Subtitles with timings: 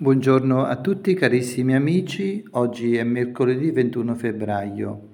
[0.00, 5.08] Buongiorno a tutti carissimi amici, oggi è mercoledì 21 febbraio.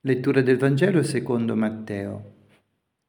[0.00, 2.36] Lettura del Vangelo secondo Matteo.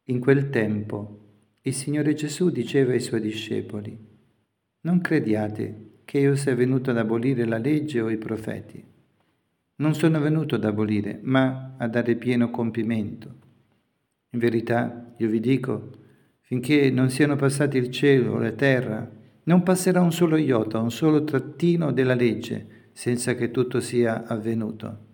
[0.08, 1.20] In quel tempo
[1.62, 3.98] il Signore Gesù diceva ai Suoi discepoli,
[4.82, 8.84] Non crediate che io sia venuto ad abolire la legge o i profeti.
[9.76, 13.36] Non sono venuto ad abolire, ma a dare pieno compimento.
[14.32, 15.92] In verità, io vi dico,
[16.42, 21.24] finché non siano passati il cielo la terra, non passerà un solo iota, un solo
[21.24, 25.10] trattino della legge, senza che tutto sia avvenuto.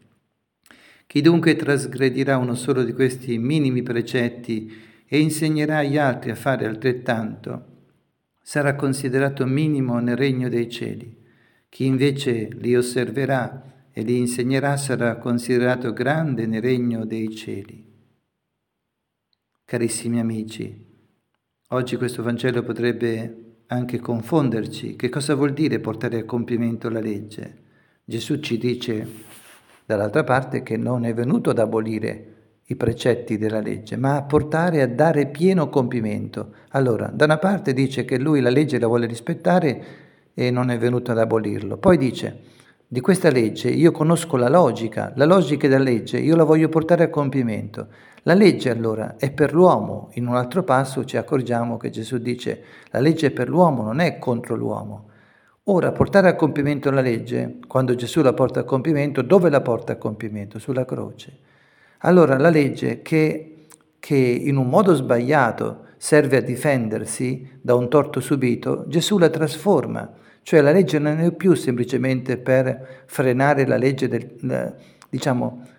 [1.05, 4.70] Chi dunque trasgredirà uno solo di questi minimi precetti
[5.08, 7.76] e insegnerà agli altri a fare altrettanto,
[8.41, 11.16] sarà considerato minimo nel regno dei cieli.
[11.70, 17.85] Chi invece li osserverà e li insegnerà sarà considerato grande nel regno dei cieli.
[19.63, 20.85] Carissimi amici,
[21.70, 24.95] oggi questo Vangelo potrebbe anche confonderci.
[24.95, 27.66] Che cosa vuol dire portare a compimento la legge?
[28.03, 29.07] Gesù ci dice
[29.85, 32.34] dall'altra parte che non è venuto ad abolire
[32.65, 36.54] i precetti della legge, ma a portare a dare pieno compimento.
[36.70, 39.85] Allora, da una parte dice che lui la legge la vuole rispettare
[40.34, 41.77] e non è venuto ad abolirlo.
[41.77, 42.41] Poi dice,
[42.85, 47.04] di questa legge io conosco la logica, la logica della legge io la voglio portare
[47.04, 47.88] a compimento.
[48.27, 50.09] La legge allora è per l'uomo.
[50.15, 54.01] In un altro passo ci accorgiamo che Gesù dice la legge è per l'uomo, non
[54.01, 55.05] è contro l'uomo.
[55.70, 59.93] Ora, portare a compimento la legge, quando Gesù la porta a compimento, dove la porta
[59.93, 60.59] a compimento?
[60.59, 61.37] Sulla croce.
[61.99, 63.67] Allora la legge che,
[63.98, 70.11] che in un modo sbagliato serve a difendersi da un torto subito, Gesù la trasforma.
[70.41, 74.75] Cioè la legge non è più semplicemente per frenare la legge del,
[75.09, 75.75] diciamo,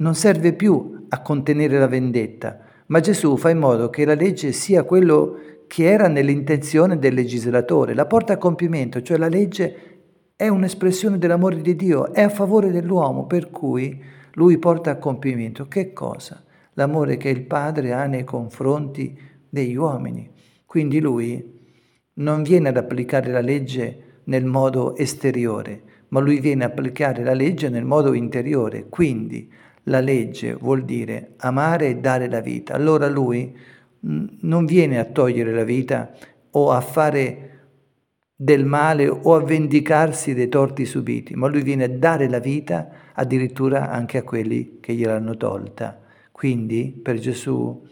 [0.00, 4.52] non serve più a contenere la vendetta, ma Gesù fa in modo che la legge
[4.52, 9.98] sia quello che era nell'intenzione del legislatore, la porta a compimento, cioè la legge
[10.34, 14.00] è un'espressione dell'amore di Dio, è a favore dell'uomo, per cui
[14.34, 16.44] lui porta a compimento che cosa?
[16.74, 20.30] L'amore che il Padre ha nei confronti degli uomini.
[20.64, 21.56] Quindi lui
[22.14, 27.34] non viene ad applicare la legge nel modo esteriore, ma lui viene ad applicare la
[27.34, 28.86] legge nel modo interiore.
[28.88, 29.50] Quindi
[29.88, 32.74] la legge vuol dire amare e dare la vita.
[32.74, 33.56] Allora lui
[34.06, 36.12] mm, non viene a togliere la vita
[36.52, 37.44] o a fare
[38.34, 42.88] del male o a vendicarsi dei torti subiti, ma lui viene a dare la vita
[43.14, 45.98] addirittura anche a quelli che gliel'hanno tolta.
[46.30, 47.84] Quindi per Gesù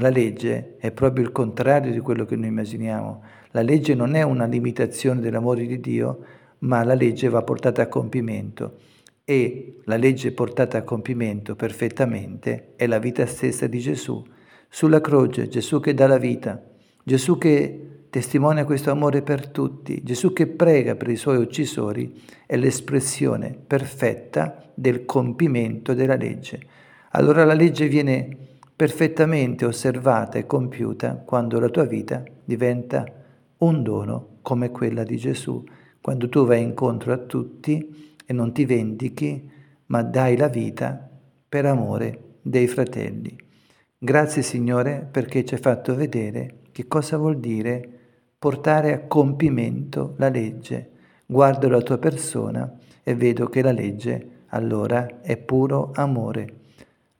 [0.00, 3.22] la legge è proprio il contrario di quello che noi immaginiamo.
[3.52, 6.18] La legge non è una limitazione dell'amore di Dio,
[6.60, 8.78] ma la legge va portata a compimento
[9.28, 14.24] e la legge portata a compimento perfettamente è la vita stessa di Gesù.
[14.70, 16.64] Sulla croce Gesù che dà la vita,
[17.04, 22.56] Gesù che testimonia questo amore per tutti, Gesù che prega per i suoi uccisori è
[22.56, 26.62] l'espressione perfetta del compimento della legge.
[27.10, 28.34] Allora la legge viene
[28.74, 33.04] perfettamente osservata e compiuta quando la tua vita diventa
[33.58, 35.62] un dono come quella di Gesù,
[36.00, 39.42] quando tu vai incontro a tutti e non ti vendichi,
[39.86, 41.08] ma dai la vita
[41.48, 43.34] per amore dei fratelli.
[43.96, 47.88] Grazie Signore perché ci hai fatto vedere che cosa vuol dire
[48.38, 50.90] portare a compimento la legge.
[51.24, 52.70] Guardo la tua persona
[53.02, 56.56] e vedo che la legge allora è puro amore.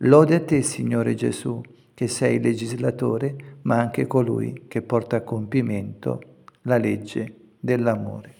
[0.03, 1.59] Lode a te Signore Gesù,
[1.95, 6.21] che sei il legislatore, ma anche colui che porta a compimento
[6.63, 8.37] la legge dell'amore.